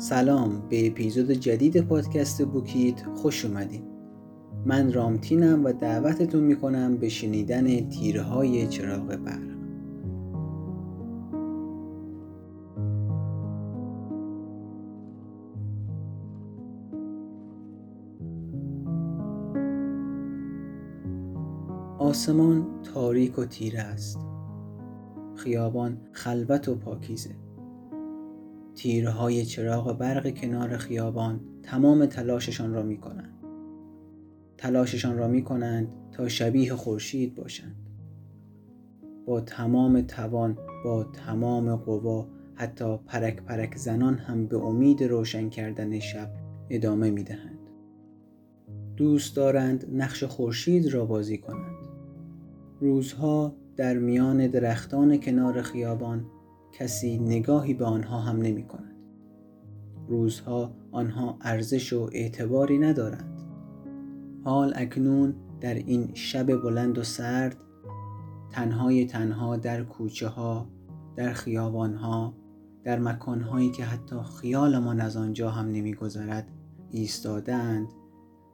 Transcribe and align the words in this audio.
سلام 0.00 0.62
به 0.68 0.86
اپیزود 0.86 1.30
جدید 1.30 1.80
پادکست 1.80 2.42
بوکیت 2.42 3.02
خوش 3.14 3.44
اومدین. 3.44 3.82
من 4.66 4.92
رامتینم 4.92 5.64
و 5.64 5.72
دعوتتون 5.72 6.44
می‌کنم 6.44 6.96
به 6.96 7.08
شنیدن 7.08 7.88
تیرهای 7.88 8.66
چراغ 8.66 9.06
برق. 9.06 9.58
آسمان 21.98 22.66
تاریک 22.94 23.38
و 23.38 23.44
تیره 23.44 23.80
است. 23.80 24.18
خیابان 25.34 25.98
خلوت 26.12 26.68
و 26.68 26.74
پاکیزه. 26.74 27.47
تیرهای 28.78 29.44
چراغ 29.44 29.98
برق 29.98 30.34
کنار 30.34 30.76
خیابان 30.76 31.40
تمام 31.62 32.06
تلاششان 32.06 32.72
را 32.74 32.82
می 32.82 32.96
کنند. 32.96 33.34
تلاششان 34.58 35.18
را 35.18 35.28
می 35.28 35.42
کنند 35.42 35.88
تا 36.12 36.28
شبیه 36.28 36.74
خورشید 36.74 37.34
باشند. 37.34 37.76
با 39.26 39.40
تمام 39.40 40.00
توان 40.00 40.58
با 40.84 41.04
تمام 41.04 41.76
قوا 41.76 42.28
حتی 42.54 42.96
پرک 43.06 43.42
پرک 43.42 43.76
زنان 43.76 44.18
هم 44.18 44.46
به 44.46 44.56
امید 44.56 45.02
روشن 45.02 45.48
کردن 45.48 45.98
شب 45.98 46.30
ادامه 46.70 47.10
می 47.10 47.22
دهند. 47.22 47.58
دوست 48.96 49.36
دارند 49.36 49.86
نقش 49.92 50.24
خورشید 50.24 50.92
را 50.92 51.04
بازی 51.04 51.38
کنند. 51.38 51.88
روزها 52.80 53.54
در 53.76 53.98
میان 53.98 54.46
درختان 54.46 55.20
کنار 55.20 55.62
خیابان 55.62 56.26
کسی 56.72 57.18
نگاهی 57.18 57.74
به 57.74 57.84
آنها 57.84 58.18
هم 58.18 58.36
نمی 58.36 58.64
کند. 58.64 58.96
روزها 60.08 60.72
آنها 60.92 61.38
ارزش 61.40 61.92
و 61.92 62.10
اعتباری 62.12 62.78
ندارند. 62.78 63.40
حال 64.44 64.72
اکنون 64.76 65.34
در 65.60 65.74
این 65.74 66.10
شب 66.14 66.62
بلند 66.62 66.98
و 66.98 67.02
سرد 67.02 67.56
تنهای 68.50 69.06
تنها 69.06 69.56
در 69.56 69.84
کوچه 69.84 70.28
ها، 70.28 70.68
در 71.16 71.32
خیابان 71.32 71.94
ها، 71.94 72.34
در 72.84 72.98
مکان 72.98 73.40
هایی 73.40 73.70
که 73.70 73.84
حتی 73.84 74.16
خیالمان 74.40 75.00
از 75.00 75.16
آنجا 75.16 75.50
هم 75.50 75.66
نمیگذرد 75.66 76.50
ایستادند 76.90 77.88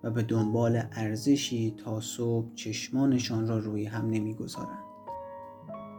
و 0.02 0.10
به 0.10 0.22
دنبال 0.22 0.82
ارزشی 0.92 1.74
تا 1.84 2.00
صبح 2.00 2.54
چشمانشان 2.54 3.46
را 3.48 3.58
روی 3.58 3.84
هم 3.84 4.06
نمی‌گذارند. 4.06 4.83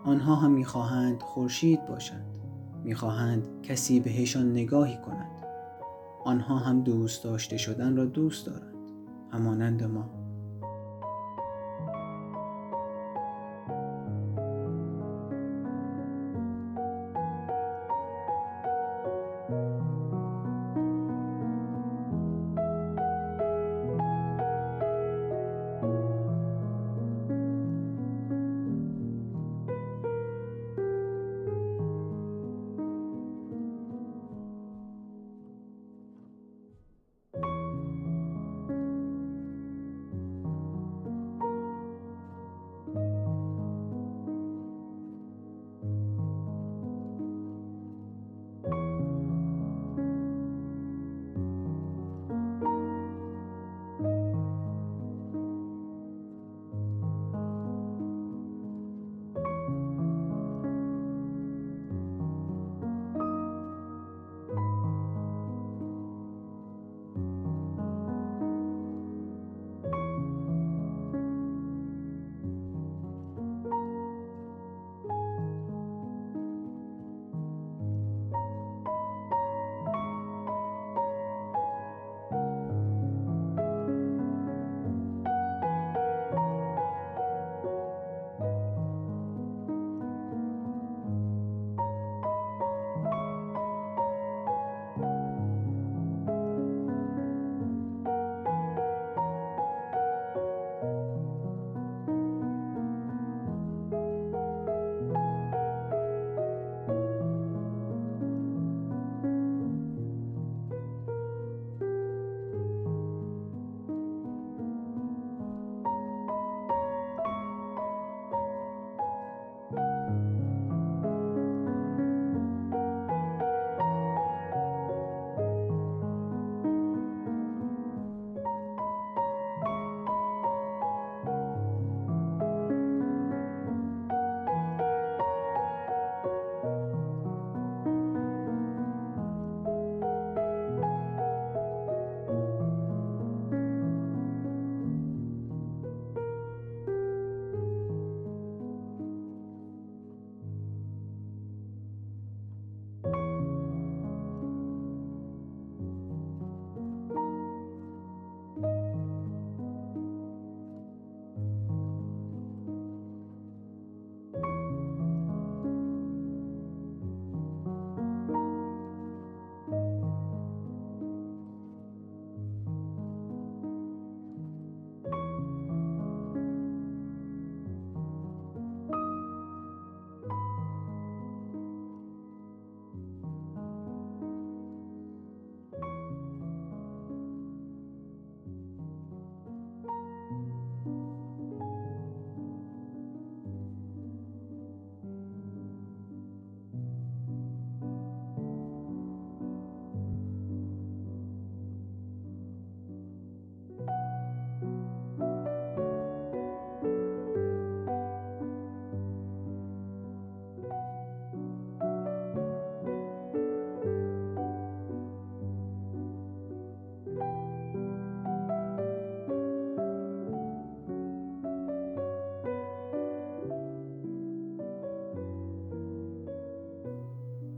آنها 0.05 0.35
هم 0.35 0.51
می‌خواهند 0.51 1.21
خورشید 1.21 1.85
باشند. 1.85 2.37
می‌خواهند 2.83 3.47
کسی 3.63 3.99
بهشان 3.99 4.51
نگاهی 4.51 4.97
کند 5.05 5.31
آنها 6.25 6.57
هم 6.57 6.81
دوست 6.81 7.23
داشته 7.23 7.57
شدن 7.57 7.95
را 7.95 8.05
دوست 8.05 8.45
دارند. 8.45 8.91
همانند 9.31 9.83
ما. 9.83 10.24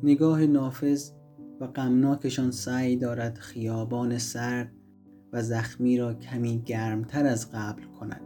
نگاه 0.03 0.45
نافذ 0.45 1.11
و 1.59 1.67
غمناکشان 1.67 2.51
سعی 2.51 2.95
دارد 2.95 3.37
خیابان 3.37 4.17
سرد 4.17 4.71
و 5.33 5.41
زخمی 5.41 5.97
را 5.97 6.13
کمی 6.13 6.61
گرمتر 6.65 7.25
از 7.25 7.51
قبل 7.51 7.83
کند. 7.99 8.21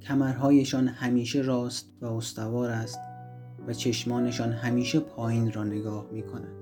کمرهایشان 0.00 0.88
همیشه 0.88 1.40
راست 1.40 1.92
و 2.00 2.06
استوار 2.06 2.70
است 2.70 2.98
و 3.66 3.72
چشمانشان 3.72 4.52
همیشه 4.52 5.00
پایین 5.00 5.52
را 5.52 5.64
نگاه 5.64 6.06
می 6.12 6.22
کند. 6.22 6.54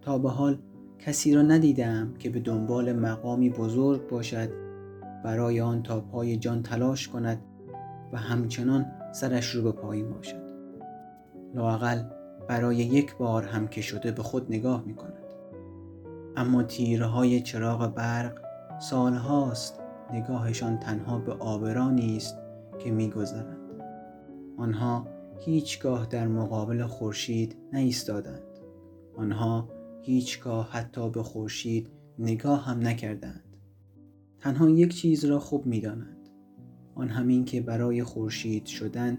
تا 0.00 0.18
به 0.18 0.30
حال 0.30 0.58
کسی 0.98 1.34
را 1.34 1.42
ندیدم 1.42 2.14
که 2.18 2.30
به 2.30 2.40
دنبال 2.40 2.92
مقامی 2.92 3.50
بزرگ 3.50 4.08
باشد 4.08 4.48
برای 5.24 5.60
آن 5.60 5.82
تا 5.82 6.00
پای 6.00 6.36
جان 6.36 6.62
تلاش 6.62 7.08
کند 7.08 7.42
و 8.12 8.16
همچنان 8.16 8.86
سرش 9.12 9.50
رو 9.50 9.62
به 9.62 9.72
پایین 9.72 10.10
باشد. 10.10 10.42
لاقل 11.54 12.02
برای 12.48 12.76
یک 12.76 13.16
بار 13.16 13.44
هم 13.44 13.68
که 13.68 13.80
شده 13.80 14.12
به 14.12 14.22
خود 14.22 14.46
نگاه 14.50 14.84
می 14.86 14.94
کند 14.94 15.22
اما 16.36 16.62
تیرهای 16.62 17.40
چراغ 17.40 17.94
برق 17.94 18.42
سالهاست 18.80 19.80
نگاهشان 20.12 20.78
تنها 20.78 21.18
به 21.18 21.32
آبرانی 21.32 22.16
است 22.16 22.36
که 22.78 22.90
میگذرند. 22.90 23.58
آنها 24.56 25.06
هیچگاه 25.38 26.06
در 26.06 26.28
مقابل 26.28 26.86
خورشید 26.86 27.56
نایستادند 27.72 28.42
آنها 29.16 29.68
هیچگاه 30.02 30.70
حتی 30.70 31.10
به 31.10 31.22
خورشید 31.22 31.90
نگاه 32.18 32.64
هم 32.64 32.86
نکردند. 32.86 33.56
تنها 34.38 34.68
یک 34.68 34.94
چیز 34.94 35.24
را 35.24 35.38
خوب 35.38 35.66
می‌دانند. 35.66 36.28
آن 36.94 37.08
همین 37.08 37.44
که 37.44 37.60
برای 37.60 38.04
خورشید 38.04 38.66
شدن 38.66 39.18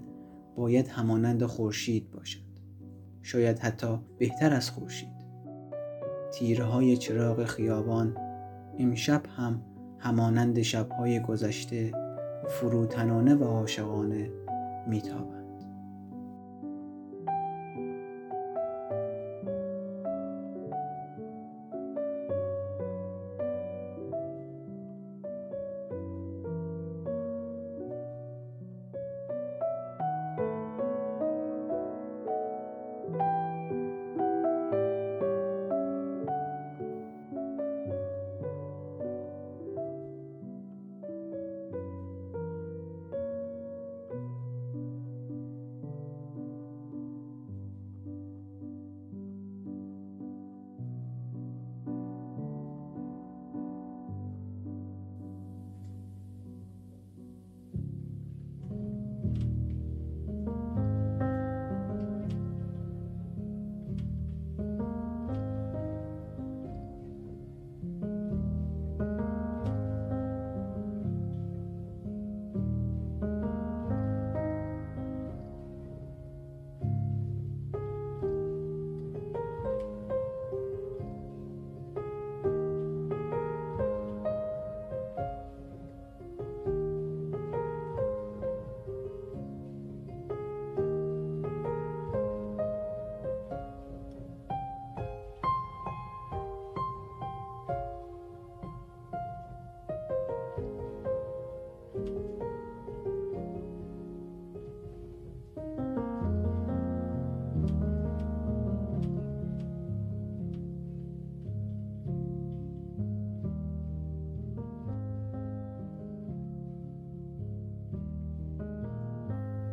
باید 0.56 0.88
همانند 0.88 1.46
خورشید 1.46 2.12
باشد. 2.12 2.53
شاید 3.34 3.60
حتی 3.60 4.00
بهتر 4.18 4.54
از 4.54 4.70
خورشید. 4.70 5.10
تیرهای 6.34 6.98
چراغ 6.98 7.46
خیابان 7.46 8.18
امشب 8.80 9.22
هم 9.38 9.62
همانند 10.00 10.62
شبهای 10.62 11.20
گذشته 11.20 11.92
فروتنانه 12.48 13.36
و 13.36 13.44
عاشقانه 13.44 14.30
میتابند. 14.88 15.43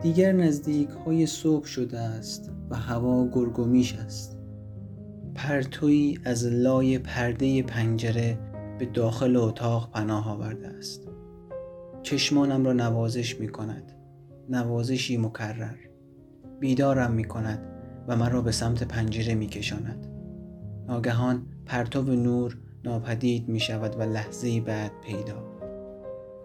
دیگر 0.02 0.32
نزدیک 0.32 0.88
های 0.88 1.26
صبح 1.26 1.66
شده 1.66 1.98
است 1.98 2.50
و 2.70 2.76
هوا 2.76 3.28
گرگومیش 3.28 3.94
است. 3.94 4.38
پرتوی 5.34 6.18
از 6.24 6.46
لای 6.46 6.98
پرده 6.98 7.62
پنجره 7.62 8.38
به 8.78 8.86
داخل 8.86 9.36
اتاق 9.36 9.90
پناه 9.90 10.30
آورده 10.30 10.68
است. 10.68 11.08
چشمانم 12.02 12.64
را 12.64 12.72
نوازش 12.72 13.40
می 13.40 13.48
کند. 13.48 13.92
نوازشی 14.48 15.16
مکرر. 15.16 15.76
بیدارم 16.60 17.12
می 17.12 17.24
کند 17.24 17.66
و 18.08 18.16
مرا 18.16 18.42
به 18.42 18.52
سمت 18.52 18.82
پنجره 18.82 19.34
می 19.34 19.46
کشاند. 19.46 20.06
ناگهان 20.88 21.46
پرتو 21.66 22.02
نور 22.02 22.58
ناپدید 22.84 23.48
می 23.48 23.60
شود 23.60 23.96
و 23.98 24.02
لحظه 24.02 24.60
بعد 24.60 24.92
پیدا. 25.04 25.44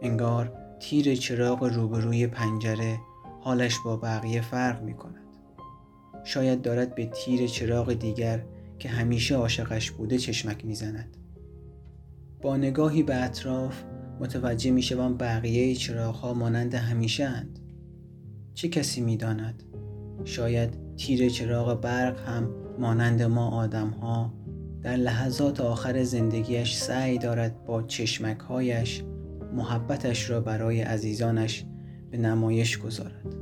انگار 0.02 0.54
تیر 0.80 1.16
چراغ 1.16 1.64
روبروی 1.64 2.28
پنجره 2.28 2.98
حالش 3.46 3.80
با 3.86 3.98
بقیه 3.98 4.42
فرق 4.42 4.84
می 4.84 4.94
کند. 4.94 5.26
شاید 6.24 6.62
دارد 6.62 6.96
به 6.96 7.06
تیر 7.06 7.48
چراغ 7.48 7.94
دیگر 7.94 8.46
که 8.80 8.90
همیشه 8.90 9.36
عاشقش 9.36 9.92
بوده 9.92 10.18
چشمک 10.18 10.66
می‌زند. 10.66 11.18
با 12.42 12.58
نگاهی 12.58 13.04
به 13.04 13.24
اطراف 13.24 13.84
متوجه 14.20 14.72
می 14.72 14.82
شوم 14.82 15.18
بقیه 15.18 15.76
چراغ 15.76 16.16
ها 16.16 16.34
مانند 16.34 16.74
همیشه 16.76 17.24
اند. 17.24 17.60
چه 18.54 18.68
کسی 18.68 19.02
می 19.02 19.18
داند؟ 19.18 19.64
شاید 20.24 20.96
تیر 20.96 21.30
چراغ 21.30 21.82
برق 21.82 22.30
هم 22.30 22.50
مانند 22.80 23.22
ما 23.22 23.50
آدم 23.50 23.90
ها 23.90 24.34
در 24.82 24.96
لحظات 24.96 25.62
آخر 25.62 26.04
زندگیش 26.04 26.76
سعی 26.76 27.18
دارد 27.18 27.66
با 27.66 27.84
چشمک 27.84 28.40
هایش 28.40 29.04
محبتش 29.54 30.30
را 30.30 30.42
برای 30.42 30.82
عزیزانش 30.82 31.66
به 32.12 32.18
نمایش 32.18 32.78
گذارد. 32.78 33.36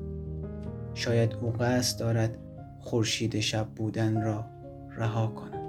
شاید 0.94 1.34
او 1.42 1.52
قصد 1.52 2.00
دارد 2.00 2.38
خورشید 2.80 3.40
شب 3.40 3.68
بودن 3.68 4.22
را 4.22 4.46
رها 4.98 5.28
کند. 5.28 5.63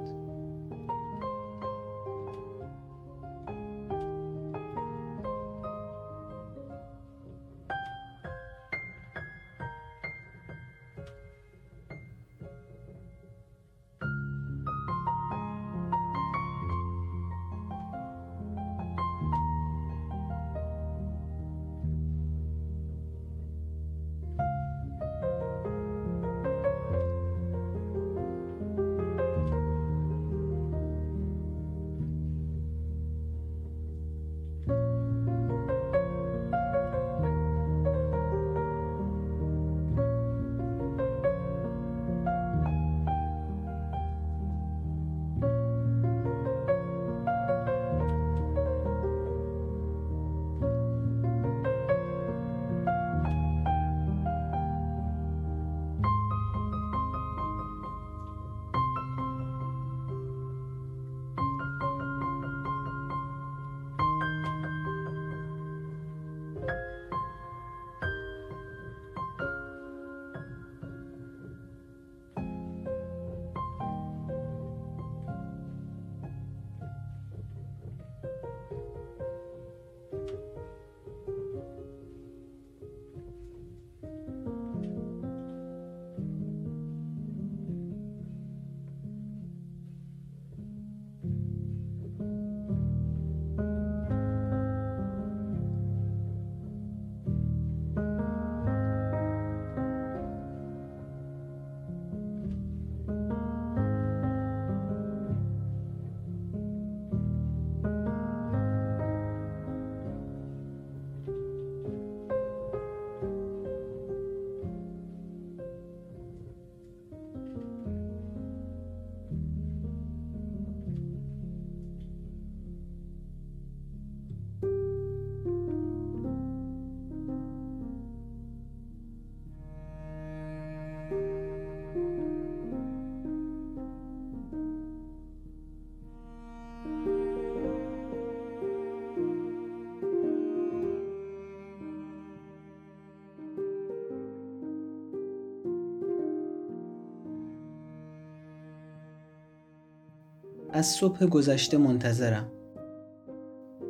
از 150.74 150.86
صبح 150.86 151.26
گذشته 151.26 151.78
منتظرم. 151.78 152.52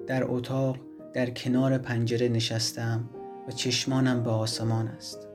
در 0.07 0.25
اتاق 0.25 0.77
در 1.15 1.31
کنار 1.31 1.79
پنجره 1.79 2.29
نشستم 2.29 3.11
و 3.49 3.51
چشمانم 3.51 4.23
به 4.23 4.31
آسمان 4.31 4.89
است. 4.89 5.29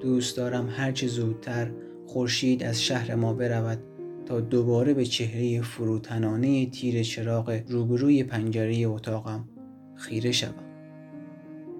دوست 0.00 0.36
دارم 0.36 0.68
هرچه 0.70 1.06
زودتر 1.06 1.70
خورشید 2.06 2.64
از 2.64 2.82
شهر 2.82 3.14
ما 3.14 3.32
برود 3.32 3.78
تا 4.26 4.40
دوباره 4.40 4.94
به 4.94 5.04
چهره 5.04 5.62
فروتنانه 5.62 6.70
تیر 6.70 7.02
چراغ 7.02 7.60
روبروی 7.68 8.24
پنجره 8.24 8.76
اتاقم 8.86 9.48
خیره 9.94 10.32
شوم. 10.32 10.64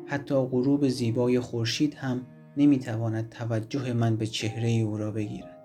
حتی 0.06 0.34
غروب 0.34 0.88
زیبای 0.88 1.40
خورشید 1.40 1.94
هم 1.94 2.26
نمی‌تواند 2.56 3.28
توجه 3.28 3.92
من 3.92 4.16
به 4.16 4.26
چهره 4.26 4.70
او 4.70 4.96
را 4.96 5.10
بگیرد. 5.10 5.56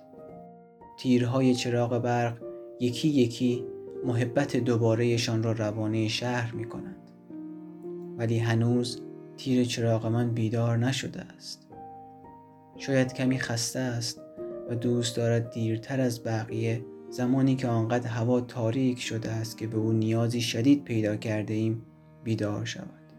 تیرهای 1.00 1.56
چراغ 1.56 2.00
برق 2.00 2.51
یکی 2.82 3.08
یکی 3.08 3.66
محبت 4.06 4.58
دوبارهشان 4.58 5.44
را 5.44 5.52
روانه 5.52 6.08
شهر 6.08 6.56
می 6.56 6.66
کنند. 6.66 7.12
ولی 8.18 8.38
هنوز 8.38 9.02
تیر 9.38 9.66
چراغ 9.66 10.06
من 10.06 10.32
بیدار 10.32 10.78
نشده 10.78 11.22
است. 11.22 11.68
شاید 12.78 13.14
کمی 13.14 13.40
خسته 13.40 13.80
است 13.80 14.22
و 14.70 14.76
دوست 14.76 15.18
دارد 15.18 15.52
دیرتر 15.52 16.02
از 16.02 16.24
بقیه 16.24 16.86
زمانی 17.10 17.56
که 17.56 17.68
آنقدر 17.68 18.08
هوا 18.08 18.42
تاریک 18.42 19.00
شده 19.00 19.30
است 19.30 19.58
که 19.58 19.68
به 19.68 19.78
او 19.78 19.92
نیازی 19.92 20.42
شدید 20.42 20.84
پیدا 20.84 21.16
کرده 21.16 21.54
ایم 21.54 21.82
بیدار 22.24 22.66
شود. 22.66 23.14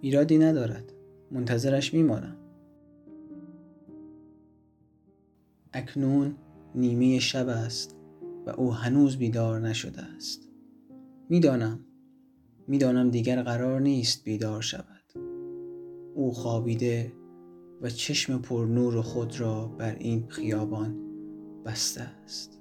ایرادی 0.00 0.38
ندارد. 0.38 0.92
منتظرش 1.30 1.94
میمانم. 1.94 2.36
اکنون 5.72 6.34
نیمه 6.74 7.18
شب 7.18 7.48
است. 7.48 7.99
او 8.52 8.74
هنوز 8.74 9.16
بیدار 9.16 9.60
نشده 9.60 10.02
است. 10.02 10.48
می‌دانم 11.28 11.80
می‌دانم 12.68 13.10
دیگر 13.10 13.42
قرار 13.42 13.80
نیست 13.80 14.24
بیدار 14.24 14.62
شود. 14.62 15.12
او 16.14 16.32
خوابیده 16.32 17.12
و 17.80 17.90
چشم 17.90 18.38
پر 18.38 18.64
نور 18.64 19.02
خود 19.02 19.40
را 19.40 19.66
بر 19.66 19.94
این 19.94 20.28
خیابان 20.28 20.96
بسته 21.64 22.00
است. 22.00 22.59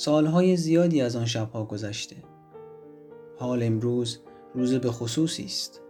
سالهای 0.00 0.56
زیادی 0.56 1.00
از 1.00 1.16
آن 1.16 1.26
شبها 1.26 1.64
گذشته. 1.64 2.16
حال 3.38 3.62
امروز 3.62 4.20
روز 4.54 4.74
به 4.74 4.90
خصوصی 4.90 5.44
است. 5.44 5.80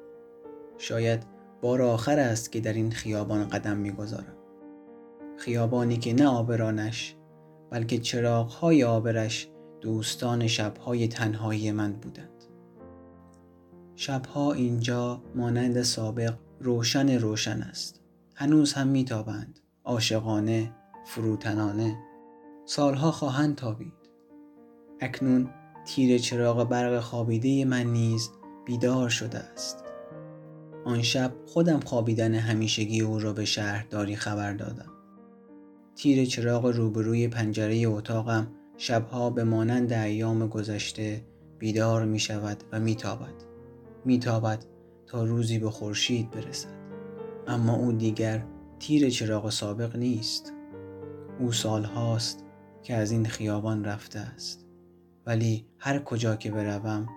شاید 0.78 1.22
بار 1.62 1.82
آخر 1.82 2.18
است 2.18 2.52
که 2.52 2.60
در 2.60 2.72
این 2.72 2.90
خیابان 2.90 3.48
قدم 3.48 3.76
می‌گذارم. 3.76 4.36
خیابانی 5.36 5.96
که 5.96 6.14
نه 6.14 6.26
آبرانش 6.26 7.16
بلکه 7.70 7.98
چراغهای 7.98 8.84
آبرش 8.84 9.48
دوستان 9.80 10.46
شبهای 10.46 11.08
تنهایی 11.08 11.72
من 11.72 11.92
بودند. 11.92 12.44
شبها 13.94 14.52
اینجا 14.52 15.22
مانند 15.34 15.82
سابق 15.82 16.34
روشن 16.60 17.18
روشن 17.18 17.62
است. 17.62 18.00
هنوز 18.34 18.72
هم 18.72 18.88
میتابند. 18.88 19.60
عاشقانه 19.84 20.72
فروتنانه. 21.06 21.98
سالها 22.64 23.10
خواهند 23.10 23.56
تابید. 23.56 23.99
اکنون 25.00 25.50
تیر 25.84 26.18
چراغ 26.18 26.68
برق 26.68 27.00
خوابیده 27.00 27.64
من 27.64 27.86
نیز 27.86 28.30
بیدار 28.64 29.08
شده 29.08 29.38
است. 29.38 29.84
آن 30.84 31.02
شب 31.02 31.32
خودم 31.46 31.80
خوابیدن 31.80 32.34
همیشگی 32.34 33.00
او 33.00 33.18
را 33.18 33.32
به 33.32 33.44
شهرداری 33.44 34.16
خبر 34.16 34.52
دادم. 34.52 34.92
تیر 35.96 36.24
چراغ 36.24 36.66
روبروی 36.66 37.28
پنجره 37.28 37.86
اتاقم 37.86 38.46
شبها 38.76 39.30
به 39.30 39.44
مانند 39.44 39.92
ایام 39.92 40.46
گذشته 40.46 41.24
بیدار 41.58 42.04
می 42.04 42.18
شود 42.18 42.64
و 42.72 42.80
می 42.80 42.94
تابد 42.94 43.34
می 44.04 44.18
تابد 44.18 44.64
تا 45.06 45.24
روزی 45.24 45.58
به 45.58 45.70
خورشید 45.70 46.30
برسد. 46.30 46.80
اما 47.46 47.76
او 47.76 47.92
دیگر 47.92 48.44
تیر 48.78 49.10
چراغ 49.10 49.50
سابق 49.50 49.96
نیست. 49.96 50.52
او 51.40 51.52
سالهاست 51.52 52.44
که 52.82 52.94
از 52.94 53.10
این 53.10 53.26
خیابان 53.26 53.84
رفته 53.84 54.18
است. 54.18 54.69
ولی 55.26 55.66
هر 55.78 55.98
کجا 55.98 56.36
که 56.36 56.50
بروم 56.50 57.08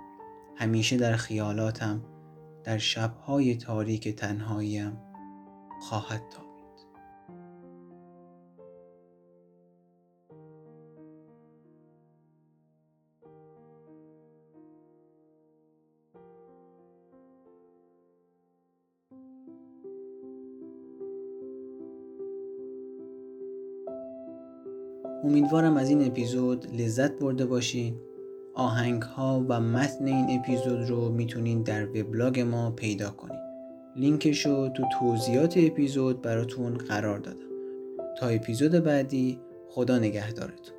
همیشه 0.55 0.97
در 0.97 1.15
خیالاتم 1.15 2.03
در 2.63 2.77
شبهای 2.77 3.55
تاریک 3.55 4.15
تنهاییم 4.15 4.97
خواهد 5.81 6.21
تابید 6.31 6.42
امیدوارم 25.43 25.77
از 25.77 25.89
این 25.89 26.07
اپیزود 26.07 26.81
لذت 26.81 27.19
برده 27.19 27.45
باشین. 27.45 27.95
آهنگ 28.53 29.01
ها 29.01 29.45
و 29.49 29.59
متن 29.59 30.05
این 30.05 30.39
اپیزود 30.39 30.89
رو 30.89 31.09
می‌تونین 31.09 31.63
در 31.63 31.85
وبلاگ 31.85 32.39
ما 32.39 32.71
پیدا 32.71 33.09
کنین. 33.09 33.39
لینکش 33.95 34.45
رو 34.45 34.69
تو 34.69 34.83
توضیحات 34.99 35.53
اپیزود 35.57 36.21
براتون 36.21 36.73
قرار 36.73 37.19
دادم. 37.19 37.47
تا 38.19 38.27
اپیزود 38.27 38.71
بعدی 38.71 39.39
خدا 39.69 39.99
نگهدارتون. 39.99 40.75